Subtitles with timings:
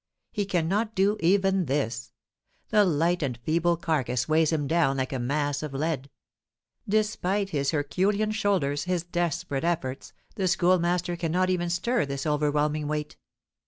[0.31, 2.11] He cannot do even this.
[2.69, 6.09] The light and feeble carcass weighs him down like a mass of lead.
[6.89, 13.15] Despite his herculean shoulders, his desperate efforts, the Schoolmaster cannot even stir this overwhelming weight.